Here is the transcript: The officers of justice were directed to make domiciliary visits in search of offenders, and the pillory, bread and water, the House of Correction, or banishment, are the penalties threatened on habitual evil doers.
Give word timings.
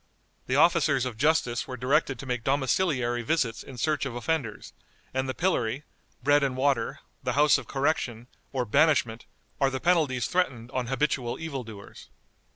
The 0.47 0.55
officers 0.55 1.05
of 1.05 1.15
justice 1.15 1.67
were 1.67 1.77
directed 1.77 2.17
to 2.17 2.25
make 2.25 2.43
domiciliary 2.43 3.21
visits 3.21 3.61
in 3.61 3.77
search 3.77 4.03
of 4.03 4.15
offenders, 4.15 4.73
and 5.13 5.29
the 5.29 5.35
pillory, 5.35 5.83
bread 6.23 6.41
and 6.41 6.57
water, 6.57 7.01
the 7.21 7.33
House 7.33 7.59
of 7.59 7.67
Correction, 7.67 8.25
or 8.51 8.65
banishment, 8.65 9.27
are 9.59 9.69
the 9.69 9.79
penalties 9.79 10.25
threatened 10.25 10.71
on 10.71 10.87
habitual 10.87 11.37
evil 11.39 11.63
doers. 11.63 12.09